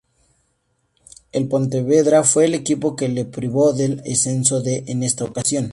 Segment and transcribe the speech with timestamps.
[1.31, 5.69] El Pontevedra fue el equipo que le privó del ascenso en esta ocasión.